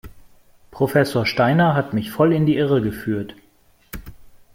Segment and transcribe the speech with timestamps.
[0.71, 3.35] Professor Steiner hat mich voll in die Irre geführt.